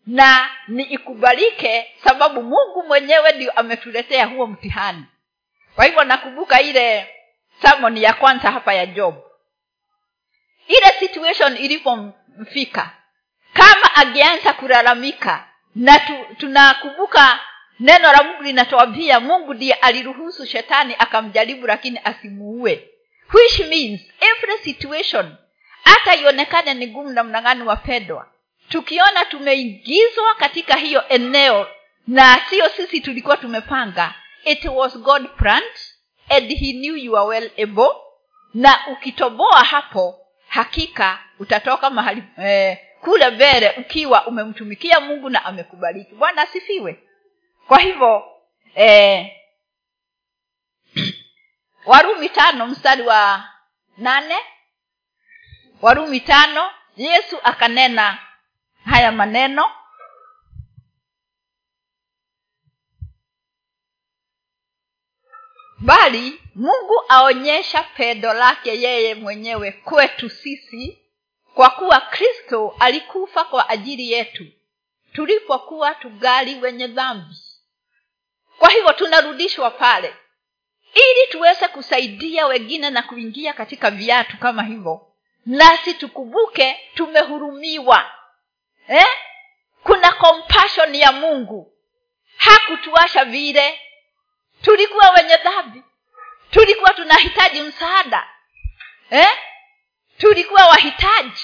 Na 0.07 0.49
ni 0.67 0.83
ikubalike 0.83 1.91
sababu 2.03 2.41
mungu 2.43 2.83
mwenyewe 2.87 3.31
ndio 3.31 3.51
ametuletea 3.51 4.25
huo 4.25 4.47
mtihani. 4.47 5.05
Kwa 5.75 5.85
hivyo 5.85 6.03
nakumbuka 6.03 6.61
ile 6.61 7.15
samoni 7.61 8.03
ya 8.03 8.13
kwanza 8.13 8.51
hapa 8.51 8.73
ya 8.73 8.85
job. 8.85 9.15
Ile 10.67 10.87
situation 10.99 11.57
ilipomfika 11.57 12.89
kama 13.53 13.95
angeanza 13.95 14.53
kulalamika 14.53 15.47
na 15.75 15.99
tu, 15.99 16.25
tunakumbuka 16.37 17.39
neno 17.79 18.11
la 18.11 18.23
mungu 18.23 18.43
linatuambia 18.43 19.19
mungu 19.19 19.53
ndiye 19.53 19.73
aliruhusu 19.73 20.45
shetani 20.45 20.95
akamjaribu 20.99 21.67
lakini 21.67 21.99
asimuue. 22.03 22.89
Which 23.33 23.59
means 23.59 24.01
every 24.19 24.57
situation 24.63 25.35
hata 25.83 26.15
ionekane 26.15 26.73
ni 26.73 26.87
gumu 26.87 27.09
namna 27.09 27.41
gani 27.41 27.63
wapendwa 27.63 28.27
tukiona 28.69 29.25
tumeingizwa 29.25 30.35
katika 30.35 30.75
hiyo 30.75 31.03
eneo 31.09 31.67
na 32.07 32.39
siyo 32.49 32.69
sisi 32.69 33.01
tulikuwa 33.01 33.37
tumepanga 33.37 34.13
it 34.45 34.65
was 34.65 34.97
god 34.97 35.27
planned 35.37 35.73
and 36.29 36.49
he 36.59 36.73
knew 36.73 36.95
you 36.95 37.17
are 37.17 37.27
well 37.27 37.51
able 37.63 37.89
na 38.53 38.79
ukitoboa 38.91 39.63
hapo 39.63 40.19
hakika 40.47 41.19
utatoka 41.39 41.89
mahali 41.89 42.23
eh, 42.43 42.77
kule 43.01 43.29
mbele 43.29 43.73
ukiwa 43.77 44.27
umemtumikia 44.27 44.99
mungu 44.99 45.29
na 45.29 45.45
amekubariki. 45.45 46.15
Bwana 46.15 46.41
asifiwe 46.41 46.99
kwa 47.69 47.79
hivyo 47.79 48.13
eh, 48.75 49.31
warumi 51.85 52.29
tano 52.29 52.67
mstari 52.67 53.01
wa 53.01 53.49
nane. 53.97 54.35
Warumi 55.81 56.19
tano 56.19 56.71
yesu 56.97 57.37
akanena 57.43 58.19
haya 58.85 59.11
maneno. 59.11 59.71
Bali 65.79 66.41
mungu 66.55 67.03
aonyesha 67.09 67.83
pendo 67.83 68.33
lake 68.33 68.81
yeye 68.81 69.15
mwenyewe 69.15 69.71
kwetu 69.71 70.29
sisi 70.29 70.99
kwa 71.53 71.69
kuwa 71.69 72.01
kristo 72.01 72.75
alikufa 72.79 73.43
kwa 73.43 73.69
ajili 73.69 74.11
yetu 74.11 74.45
tulipokuwa 75.13 75.95
tugali 75.95 76.55
wenye 76.59 76.87
dhambi 76.87 77.35
kwa 78.59 78.69
hivyo 78.69 78.93
tunarudishwa 78.93 79.71
pale. 79.71 80.15
Ili 80.93 81.31
tuweze 81.31 81.67
kusaidia 81.67 82.45
wengine 82.45 82.89
na 82.89 83.01
kuingia 83.01 83.53
katika 83.53 83.91
viatu 83.91 84.37
kama 84.37 84.63
hivyo 84.63 85.05
nasi 85.45 85.93
tukumbuke 85.93 86.79
tumehurumiwa. 86.95 88.11
Eh? 88.87 89.05
kuna 89.83 90.11
compassion 90.11 90.95
ya 90.95 91.11
mungu. 91.11 91.73
Hakutuasha 92.37 93.25
vile. 93.25 93.81
Tulikuwa 94.61 95.09
wenye 95.09 95.35
dhambi. 95.37 95.83
Tulikuwa 96.51 96.89
tunahitaji 96.93 97.61
msaada. 97.61 98.27
Eh? 99.09 99.27
tulikuwa 100.17 100.65
wahitaji. 100.65 101.43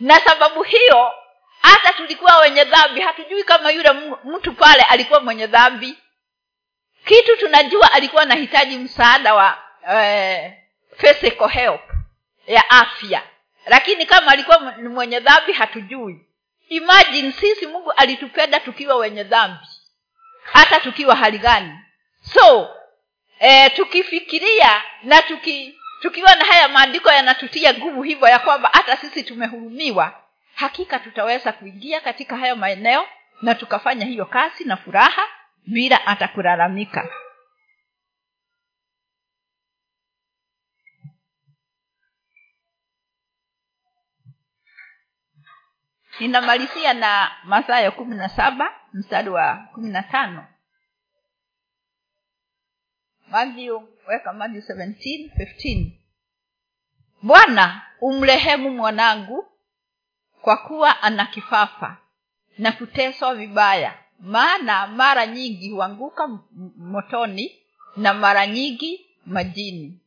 Na 0.00 0.20
sababu 0.20 0.62
hiyo 0.62 1.12
hata 1.62 1.92
tulikuwa 1.92 2.38
wenye 2.38 2.64
dhambi. 2.64 3.00
Hatujui 3.00 3.44
kama 3.44 3.70
yule 3.70 3.92
mtu 4.24 4.52
pale 4.52 4.82
alikuwa 4.82 5.20
mwenye 5.20 5.46
dhambi 5.46 5.98
kitu 7.04 7.36
tunajua 7.36 7.92
alikuwa 7.92 8.22
anahitaji 8.22 8.78
msaada 8.78 9.34
wa 9.34 9.58
eh, 9.90 10.52
help 11.52 11.80
ya 12.46 12.70
afya. 12.70 13.22
Lakini 13.66 14.06
kama 14.06 14.32
alikuwa 14.32 14.60
mwenye 14.78 15.20
dhambi 15.20 15.52
hatujui. 15.52 16.26
Imagine 16.68 17.32
sisi 17.32 17.66
mungu 17.66 17.92
alitupenda 17.92 18.60
tukiwa 18.60 18.96
wenye 18.96 19.24
dhambi 19.24 19.66
hata 20.52 20.80
tukiwa 20.80 21.16
hali 21.16 21.38
gani. 21.38 21.72
So 22.22 22.76
eh, 23.38 23.72
tukifikiria 23.76 24.82
na 25.02 25.22
tuki 25.22 25.74
tukiwa 26.00 26.34
na 26.34 26.44
haya 26.44 26.68
maandiko 26.68 27.12
yanatutia 27.12 27.74
nguvu 27.74 28.02
hivyo 28.02 28.28
ya 28.28 28.38
kwamba 28.38 28.70
hata 28.72 28.96
sisi 28.96 29.22
tumehurumiwa 29.22 30.20
hakika 30.54 30.98
tutaweza 30.98 31.52
kuingia 31.52 32.00
katika 32.00 32.36
hayo 32.36 32.56
maeneo 32.56 33.06
na 33.42 33.54
tukafanya 33.54 34.06
hiyo 34.06 34.26
kazi 34.26 34.64
na 34.64 34.76
furaha 34.76 35.22
bila 35.72 35.96
hata 35.96 36.28
kulalamika 36.28 37.02
ninamalizia 46.20 46.94
na 46.94 47.30
mathayo 47.44 47.92
kumi 47.92 48.16
na 48.16 48.28
saba 48.28 48.74
mstari 48.92 49.30
wa 49.30 49.54
kumi 49.74 49.88
na 49.90 50.02
tano. 50.02 50.46
Matthew, 53.28 53.80
weka 54.08 54.32
Matthew 54.32 54.60
17, 54.60 55.30
15. 55.36 55.92
bwana 57.22 57.82
umrehemu 58.00 58.70
mwanangu 58.70 59.46
kwa 60.42 60.56
kuwa 60.56 61.02
ana 61.02 61.26
kifafa 61.26 61.96
na 62.58 62.72
kuteswa 62.72 63.34
vibaya 63.34 64.04
maana 64.20 64.86
mara 64.86 65.26
nyingi 65.26 65.70
huanguka 65.70 66.28
motoni 66.76 67.56
na 67.96 68.14
mara 68.14 68.46
nyingi 68.46 69.06
majini. 69.26 70.00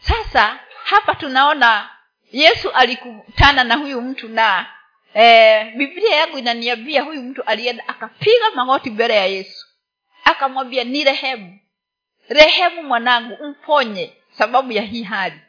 Sasa 0.00 0.60
hapa 0.84 1.14
tunaona 1.14 1.90
yesu 2.32 2.70
alikutana 2.70 3.64
na 3.64 3.74
huyu 3.76 4.00
mtu 4.02 4.28
na 4.28 4.66
e, 5.14 5.64
biblia 5.76 6.14
yangu 6.16 6.38
inaniambia 6.38 7.02
huyu 7.02 7.22
mtu 7.22 7.42
alienda 7.42 7.88
akapiga 7.88 8.50
magoti 8.54 8.90
mbele 8.90 9.14
ya 9.14 9.26
yesu. 9.26 9.66
Akamwambia 10.24 10.84
ni 10.84 11.04
rehemu. 11.04 11.58
Rehemu 12.28 12.82
mwanangu 12.82 13.46
mponye 13.46 14.16
sababu 14.30 14.72
ya 14.72 14.82
hii 14.82 15.02
hali. 15.02 15.40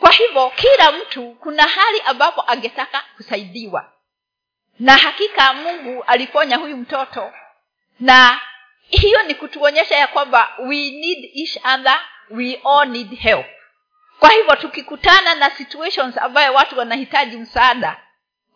Kwa 0.00 0.12
hivyo 0.12 0.50
kila 0.56 0.92
mtu 0.92 1.30
kuna 1.34 1.62
hali 1.62 2.00
ambapo 2.00 2.50
angetaka 2.50 3.04
kusaidiwa 3.16 3.92
na 4.78 4.96
hakika 4.96 5.52
mungu 5.52 6.02
aliponya 6.06 6.56
huyu 6.56 6.76
mtoto. 6.76 7.32
Na 8.00 8.40
hiyo 8.88 9.22
ni 9.22 9.34
kutuonyesha 9.34 9.96
ya 9.96 10.06
kwamba 10.06 10.48
we 10.58 10.76
need 10.90 11.30
each 11.34 11.56
other 11.74 12.00
we 12.30 12.60
all 12.64 12.88
need 12.88 13.18
help. 13.18 13.46
Kwa 14.20 14.30
hivyo 14.30 14.56
tukikutana 14.56 15.34
na 15.34 15.50
situations 15.50 16.18
ambayo 16.18 16.54
watu 16.54 16.78
wanahitaji 16.78 17.36
msaada 17.36 17.96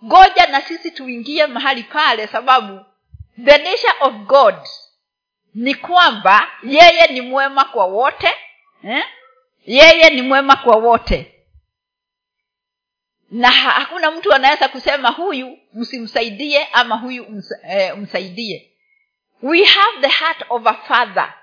ngoja 0.05 0.47
na 0.47 0.61
sisi 0.61 0.91
tuingie 0.91 1.47
mahali 1.47 1.83
pale 1.83 2.27
sababu 2.27 2.85
the 3.45 3.59
nature 3.59 3.95
of 4.01 4.13
god 4.15 4.55
ni 5.55 5.75
kwamba 5.75 6.49
yeye 6.63 7.07
ni 7.07 7.21
mwema 7.21 7.65
kwa 7.65 7.85
wote 7.85 8.35
eh? 8.85 9.05
yeye 9.67 10.11
ni 10.11 10.23
mwema 10.23 10.57
kwa 10.57 10.77
wote 10.77 11.40
na 13.31 13.51
hakuna 13.51 14.11
mtu 14.11 14.33
anaweza 14.35 14.69
kusema 14.69 15.09
huyu 15.11 15.59
msimsaidie 15.75 16.65
ama 16.73 16.97
huyu 16.97 17.43
eh, 17.69 17.97
msaidie. 17.97 18.71
We 19.43 19.65
have 19.65 20.01
the 20.01 20.09
heart 20.09 20.45
of 20.49 20.67
a 20.67 20.75
father. 20.75 21.35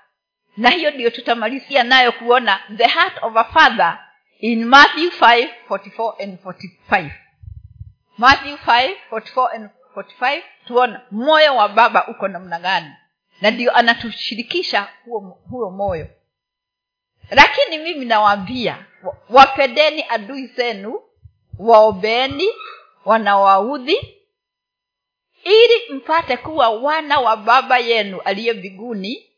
Na 0.56 0.70
hiyo 0.70 0.90
ndio 0.90 1.10
tutamalizia 1.10 1.82
nayo 1.84 2.12
kuona 2.12 2.60
the 2.76 2.86
heart 2.88 3.22
of 3.22 3.36
a 3.36 3.44
father 3.44 3.98
in 4.40 4.64
matthew 4.64 5.08
5 5.10 5.48
44 5.68 6.22
and 6.22 6.38
45 6.44 7.10
matthew 8.18 8.54
5 8.56 8.94
44 9.10 9.54
and 9.54 9.70
45 9.96 10.42
tuona 10.66 11.00
moyo 11.10 11.56
wa 11.56 11.68
baba 11.68 12.06
uko 12.08 12.28
namna 12.28 12.58
gani. 12.58 12.90
Na 13.40 13.50
ndio 13.50 13.76
anatushirikisha 13.76 14.88
huo, 15.04 15.38
huo 15.50 15.70
moyo. 15.70 16.08
Lakini 17.30 17.78
mimi 17.78 18.04
nawaambia 18.04 18.84
wapendeni 19.28 20.04
adui 20.08 20.46
zenu 20.46 21.00
waombeni 21.58 22.48
wanawaudhi 23.04 24.14
ili 25.44 25.92
mpate 25.94 26.36
kuwa 26.36 26.68
wana 26.70 27.20
wa 27.20 27.36
baba 27.36 27.78
yenu 27.78 28.20
aliye 28.20 28.52
mbinguni 28.52 29.30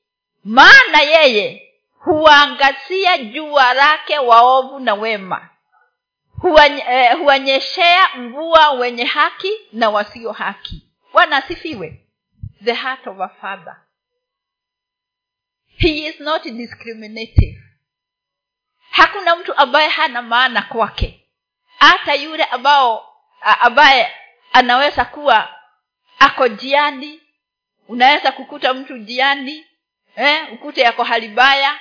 maana 0.45 1.01
yeye 1.03 1.73
huangazia 1.99 3.19
jua 3.19 3.75
lake 3.75 4.19
waovu 4.19 4.79
na 4.79 4.95
wema 4.95 5.49
eh, 6.89 7.19
huwanyeshea 7.19 8.09
mvua 8.17 8.71
wenye 8.71 9.05
haki 9.05 9.53
na 9.73 9.91
wasio 9.91 10.33
haki. 10.33 10.87
Bwana 11.13 11.37
asifiwe. 11.37 12.07
The 12.65 12.73
heart 12.73 13.07
of 13.07 13.21
a 13.21 13.29
father. 13.29 13.77
He 15.67 16.07
is 16.07 16.21
not 16.21 16.43
discriminative. 16.45 17.61
Hakuna 18.91 19.37
mtu 19.37 19.55
ambaye 19.57 19.89
hana 19.89 20.23
maana 20.23 20.63
kwake 20.63 21.20
hata 21.81 22.15
yule 22.15 22.45
ambao 22.45 23.17
ambaye 23.61 24.13
anaweza 24.53 25.05
kuwa 25.05 25.55
ako 26.19 26.49
jiani 26.49 27.21
unaweza 27.89 28.33
kukuta 28.33 28.75
mtu 28.75 28.99
jiani 28.99 29.67
eh, 30.17 30.53
ukute 30.53 30.81
yako 30.81 31.05
hali 31.05 31.29
baya 31.29 31.81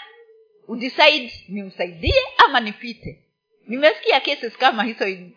udecide 0.67 1.33
nimsaidie 1.47 2.23
ama 2.45 2.59
nipite. 2.59 3.25
Nimesikia 3.67 4.19
cases 4.19 4.57
kama 4.57 4.83
hizo 4.83 5.07
in 5.07 5.35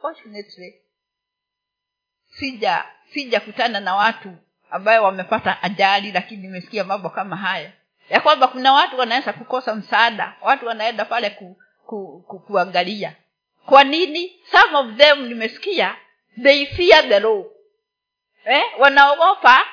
fortunately 0.00 0.74
sija 2.38 2.84
sijakutana 3.12 3.80
na 3.80 3.94
watu 3.94 4.36
ambayo 4.70 5.02
wamepata 5.04 5.62
ajali 5.62 6.12
lakini 6.12 6.42
nimesikia 6.42 6.84
mambo 6.84 7.10
kama 7.10 7.36
haya. 7.36 7.72
Ya 8.10 8.20
kwamba 8.20 8.48
kuna 8.48 8.72
watu 8.72 8.98
wanaweza 8.98 9.32
kukosa 9.32 9.74
msaada 9.74 10.36
watu 10.42 10.66
wanaenda 10.66 11.04
pale 11.04 11.30
ku, 11.30 11.56
ku, 11.86 12.24
ku, 12.28 12.38
kuangalia 12.40 13.16
kwa 13.70 13.84
nini? 13.84 14.32
Some 14.52 14.76
of 14.76 14.96
them 14.96 15.26
nimesikia 15.28 15.96
they 16.42 16.66
fear 16.66 17.08
the 17.08 17.20
law. 17.20 17.44
Eh, 18.44 18.62
wanaogopa 18.78 19.66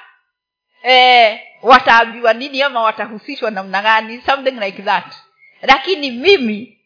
eh, 0.83 1.39
wataambiwa 1.61 2.33
nini 2.33 2.61
ama 2.61 2.81
watahusishwa 2.81 3.51
namna 3.51 3.81
gani 3.81 4.21
something 4.21 4.59
like 4.59 4.81
that. 4.81 5.13
Lakini 5.61 6.11
mimi 6.11 6.77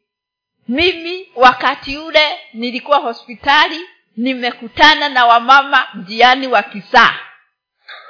mimi 0.67 1.31
wakati 1.35 1.97
ule 1.97 2.39
nilikuwa 2.53 2.97
hospitali 2.97 3.79
nimekutana 4.17 5.09
na 5.09 5.25
wamama 5.25 5.87
njiani 5.95 6.47
wa 6.47 6.63
kisaa. 6.63 7.19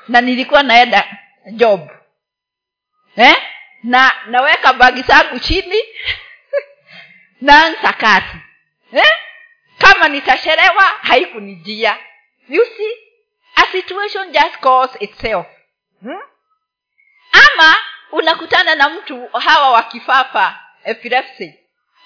Na 0.07 0.21
nilikuwa 0.21 0.63
naenda 0.63 1.17
job. 1.51 1.89
Eh? 3.15 3.35
na 3.83 4.11
naweka 4.27 4.73
bagi 4.73 5.01
zangu 5.01 5.39
chini 5.39 5.77
naanza 7.41 7.93
kazi 7.93 8.37
eh? 8.93 9.11
kama 9.77 10.07
nitachelewa 10.07 10.83
haikunijia. 11.01 11.97
You 12.49 12.65
see 12.77 12.93
a 13.55 13.63
situation 13.71 14.31
just 14.31 14.57
calls 14.59 14.91
itself. 15.01 15.47
Hmm? 16.01 16.21
ama 17.31 17.75
unakutana 18.11 18.75
na 18.75 18.89
mtu 18.89 19.27
hawa 19.27 19.71
wakifafa 19.71 20.59
epilepsy. 20.83 21.53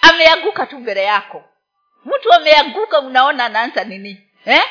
Ameanguka 0.02 0.66
tu 0.66 0.80
mbele 0.80 1.04
yako. 1.04 1.44
Mtu 2.06 2.34
ameanguka 2.34 3.00
unaona 3.00 3.46
anaanza 3.46 3.84
nini? 3.84 4.28
Eh? 4.46 4.64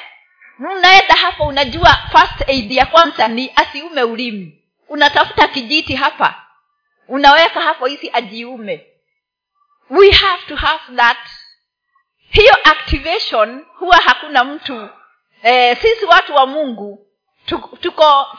unaenda 0.58 1.14
hapo 1.14 1.46
unajua 1.46 1.96
first 2.12 2.48
aid 2.48 2.72
ya 2.72 2.86
kwanza 2.86 3.28
ni 3.28 3.52
asiume 3.56 4.02
ulimi. 4.02 4.64
Unatafuta 4.88 5.48
kijiti 5.48 5.94
hapa. 5.96 6.46
Unaweka 7.08 7.60
hapo 7.60 7.86
hizi 7.86 8.10
ajiume. 8.12 8.86
We 9.90 10.10
have 10.10 10.42
to 10.48 10.56
have 10.56 10.96
that 10.96 11.18
hiyo 12.34 12.54
activation 12.64 13.64
huwa 13.78 13.96
hakuna 13.96 14.44
mtu. 14.44 14.88
Eh, 15.42 15.78
sisi 15.82 16.04
watu 16.04 16.34
wa 16.34 16.46
mungu 16.46 17.06
tuko 17.46 17.76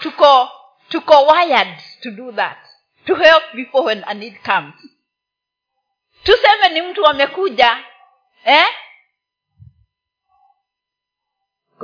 tuko 0.02 0.50
tuko 0.90 1.26
wired 1.28 1.78
to 2.02 2.12
do 2.12 2.32
that. 2.32 2.58
To 3.06 3.16
help 3.16 3.44
before 3.54 3.86
when 3.86 4.04
a 4.08 4.14
need 4.14 4.40
comes. 4.44 4.74
Tuseme 6.24 6.70
ni 6.70 6.82
mtu 6.82 7.06
amekuja 7.08 7.78
eh? 8.46 8.66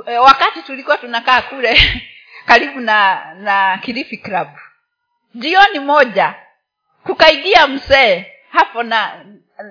e, 0.06 0.18
wakati 0.18 0.62
tulikuwa 0.62 0.98
tunakaa 0.98 1.42
kule 1.42 2.02
karibu 2.46 2.80
na 2.80 3.24
na 3.34 3.78
kilifi 3.78 4.16
club. 4.16 4.48
Jioni 5.34 5.78
moja 5.78 6.34
kukaingia 7.04 7.66
msee 7.66 8.32
hapo 8.50 8.82
na 8.82 9.24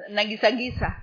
na 0.09 0.23
gisagisa 0.25 1.00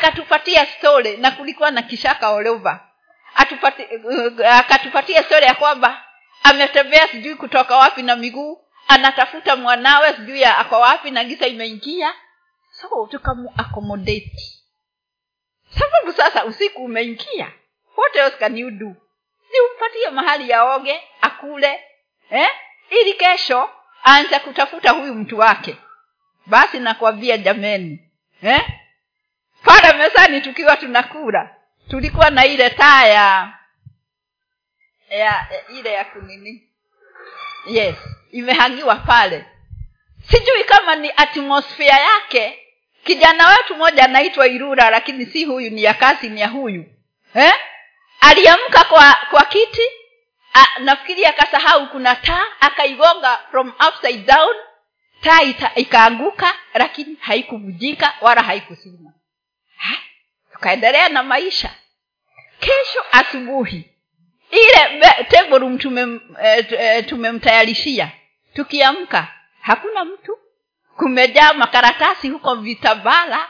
akatupatia 0.00 0.66
story 0.66 1.16
na 1.16 1.30
kulikuwa 1.30 1.70
na 1.70 1.82
kishaka 1.82 2.30
olova 2.30 2.86
Atupati, 3.34 3.82
uh, 3.82 4.46
akatupatia 4.46 5.22
story 5.22 5.44
ya 5.46 5.54
kwamba 5.54 6.04
ametembea 6.42 7.08
sijui 7.08 7.34
kutoka 7.34 7.76
wapi 7.76 8.02
na 8.02 8.16
miguu 8.16 8.64
anatafuta 8.88 9.56
mwanawe 9.56 10.12
sijui 10.12 10.44
ako 10.44 10.80
wapi 10.80 11.10
na 11.10 11.24
gisa 11.24 11.46
imeingia. 11.46 12.14
So 12.72 13.08
tukamu 13.10 13.52
sababu 15.78 16.12
sasa 16.16 16.44
usiku 16.44 16.84
umeingia. 16.84 17.52
What 17.96 18.16
else 18.16 18.36
can 18.38 18.58
you 18.58 18.70
do? 18.70 18.96
Si 19.50 20.10
mahali 20.10 20.50
yaoge 20.50 21.00
akule 21.20 21.80
eh? 22.30 22.48
ili 22.90 23.14
kesho 23.14 23.70
aanze 24.06 24.38
kutafuta 24.38 24.90
huyu 24.90 25.14
mtu 25.14 25.38
wake. 25.38 25.76
Basi 26.46 26.78
nakwambia 26.78 27.38
jameni 27.38 28.10
eh? 28.42 28.79
Pale 29.64 29.92
mezani 29.92 30.40
tukiwa 30.40 30.76
tunakula. 30.76 31.54
Tulikuwa 31.90 32.30
na 32.30 32.46
ile 32.46 32.70
taa 32.70 33.04
ya 33.06 33.52
ya 35.10 35.46
ile 35.78 35.92
ya 35.92 36.04
kunini. 36.04 36.68
Yes 37.66 37.96
imehangiwa 38.32 38.96
pale. 38.96 39.44
Sijui 40.30 40.64
kama 40.64 40.96
ni 40.96 41.12
atmosfea 41.16 41.98
yake. 42.00 42.58
Kijana 43.04 43.48
wetu 43.48 43.74
mmoja 43.74 44.04
anaitwa 44.04 44.46
irura 44.48 44.90
lakini 44.90 45.26
si 45.26 45.44
huyu 45.44 45.70
ni 45.70 45.82
ya 45.82 45.94
kasi 45.94 46.28
ni 46.28 46.40
ya 46.40 46.48
huyu. 46.48 46.84
Eh? 47.34 47.52
aliamka 48.20 48.84
kwa 48.84 49.16
kwa 49.30 49.44
kiti. 49.44 49.82
Nafikiri 50.78 51.24
akasahau 51.26 51.86
kuna 51.88 52.14
taa 52.16 52.44
akaigonga 52.60 53.40
from 53.50 53.72
upside 53.88 54.24
down. 54.26 54.54
Taa 55.20 55.40
ikaanguka 55.76 56.54
lakini 56.74 57.16
haikuvujika 57.20 58.14
wala 58.20 58.42
haikusimama 58.42 59.12
tukaendelea 60.52 61.08
na 61.08 61.22
maisha. 61.22 61.70
Kesho 62.60 63.04
asubuhi 63.12 63.90
ile 64.50 65.24
tebrum 65.28 65.78
tumem, 65.78 66.20
e, 66.42 67.02
tumemtayarishia. 67.02 68.10
Tukiamka 68.54 69.28
hakuna 69.60 70.04
mtu. 70.04 70.38
Kumejaa 70.96 71.52
makaratasi 71.52 72.28
huko 72.28 72.54
vitabala. 72.54 73.48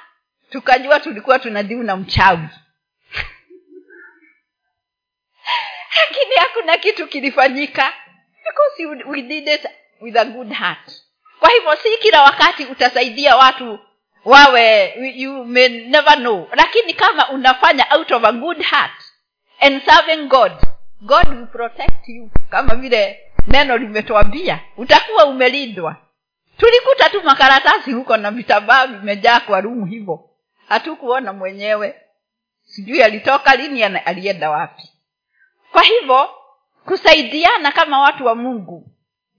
Tukajua 0.50 1.00
tulikuwa 1.00 1.38
tunadiu 1.38 1.82
na 1.82 1.96
mchawi. 1.96 2.38
Lakini 5.96 6.34
hakuna 6.40 6.76
kitu 6.76 7.06
kilifanyika. 7.06 7.92
Because 8.44 8.86
we 9.06 9.22
did 9.22 9.48
it 9.48 9.66
with 10.00 10.16
a 10.16 10.24
good 10.24 10.52
heart. 10.52 10.92
Kwa 11.40 11.50
hivyo 11.50 11.76
si 11.76 11.98
kila 12.02 12.22
wakati 12.22 12.64
utasaidia 12.64 13.36
watu 13.36 13.78
wawe 14.24 14.94
you 15.14 15.44
may 15.44 15.68
never 15.68 16.16
know. 16.16 16.48
Lakini 16.52 16.94
kama 16.94 17.28
unafanya 17.28 17.86
out 17.96 18.10
of 18.12 18.24
a 18.24 18.32
good 18.32 18.62
heart 18.62 19.02
and 19.60 19.82
serving 19.84 20.28
god 20.28 20.52
god 21.00 21.28
will 21.28 21.46
protect 21.46 22.08
you. 22.08 22.30
Kama 22.50 22.74
vile 22.74 23.20
neno 23.46 23.76
limetwambia 23.76 24.60
utakuwa 24.76 25.24
umelindwa. 25.26 25.96
Tulikuta 26.56 27.10
tu 27.10 27.22
makaratasi 27.22 27.92
huko 27.92 28.16
na 28.16 28.30
vitambaa 28.30 28.86
vimejaa 28.86 29.40
kwa 29.40 29.60
rumu 29.60 29.86
hivyo 29.86 30.30
hatukuona 30.68 31.32
mwenyewe. 31.32 31.94
Sijui 32.62 33.02
alitoka 33.02 33.56
lini 33.56 33.82
alienda 33.84 34.50
wapi. 34.50 34.90
Kwa 35.72 35.82
hivyo 35.82 36.30
kusaidiana 36.84 37.72
kama 37.72 38.00
watu 38.00 38.26
wa 38.26 38.34
mungu 38.34 38.86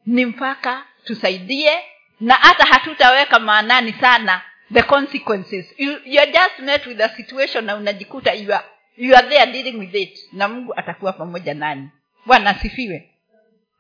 ni 0.06 0.26
mpaka 0.26 0.86
tusaidie 1.04 1.80
na 2.20 2.34
hata 2.34 2.64
hatutaweka 2.66 3.40
maanani 3.40 3.94
sana 3.94 4.42
the 4.74 4.84
consequences. 4.84 5.66
You, 5.78 5.98
you 6.06 6.20
are 6.20 6.32
just 6.32 6.60
met 6.60 6.86
with 6.86 7.02
a 7.02 7.10
situation 7.16 7.66
na 7.66 7.76
unajikuta 7.76 8.34
you 8.34 8.54
are, 8.54 8.66
you 8.98 9.16
are 9.16 9.30
there 9.30 9.52
dealing 9.52 9.80
with 9.80 9.96
it 9.96 10.20
na 10.34 10.48
mungu 10.48 10.74
atakuwa 10.76 11.14
pamoja 11.14 11.54
nani. 11.54 11.90
Bwana 12.26 12.50
asifiwe. 12.50 13.12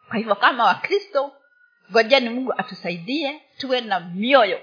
Kwa 0.07 0.17
hivyo 0.17 0.35
kama 0.35 0.63
wakristo 0.63 1.31
ngojeni 1.91 2.29
mungu 2.29 2.53
atusaidie 2.57 3.41
tuwe 3.57 3.81
na 3.81 3.99
mioyo 3.99 4.61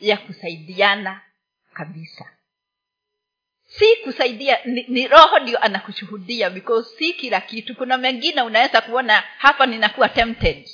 ya 0.00 0.16
kusaidiana 0.16 1.20
kabisa. 1.74 2.24
Si 3.66 3.96
kusaidia 4.04 4.58
ni, 4.64 4.84
ni 4.88 5.08
roho 5.08 5.38
ndio 5.38 5.58
anakushuhudia 5.58 6.50
because 6.50 6.96
si 6.98 7.12
kila 7.12 7.40
kitu. 7.40 7.74
Kuna 7.76 7.98
mengine 7.98 8.42
unaweza 8.42 8.80
kuona 8.80 9.24
hapa 9.38 9.66
ninakuwa 9.66 10.08
tempted 10.08 10.68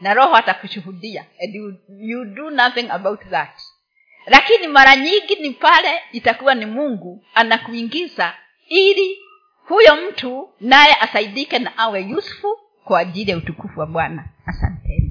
na 0.00 0.14
roho 0.14 0.36
atakushuhudia 0.36 1.26
and 1.42 1.54
you, 1.54 1.74
you 1.98 2.24
do 2.24 2.50
nothing 2.50 2.90
about 2.90 3.20
that 3.30 3.60
lakini 4.26 4.68
mara 4.68 4.96
nyingi 4.96 5.34
ni 5.40 5.50
pale 5.50 6.00
itakuwa 6.12 6.54
ni 6.54 6.66
mungu 6.66 7.24
anakuingiza 7.34 8.34
ili 8.68 9.18
huyo 9.68 9.96
mtu 10.08 10.50
naye 10.60 10.94
asaidike 11.00 11.58
na 11.58 11.78
awe 11.78 12.14
useful 12.14 12.56
kwa 12.84 13.00
ajili 13.00 13.30
ya 13.30 13.36
utukufu 13.36 13.80
wa 13.80 13.86
bwana. 13.86 14.24
Asanteni 14.46 15.09